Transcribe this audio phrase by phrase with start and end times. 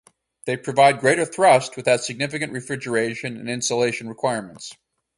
[0.45, 4.75] They provide greater thrust without significant refrigeration and insulation requirements.